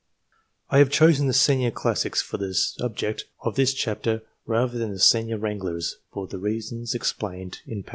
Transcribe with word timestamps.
I 0.71 0.79
have 0.79 0.89
chosen 0.89 1.27
the 1.27 1.31
Senior 1.31 1.69
Classics 1.69 2.23
for 2.23 2.37
the 2.37 2.55
subject 2.55 3.25
of 3.43 3.55
this 3.55 3.71
chapter 3.71 4.23
rather 4.47 4.75
than 4.79 4.93
the 4.93 4.99
Senior 4.99 5.37
Wranglers, 5.37 5.97
for 6.11 6.25
the 6.25 6.39
reasons 6.39 6.95
explained 6.95 7.59
in 7.67 7.83
p. 7.83 7.89